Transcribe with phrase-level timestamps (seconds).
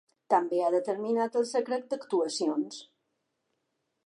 [0.33, 2.81] També ha determinat el secret d’actuacions.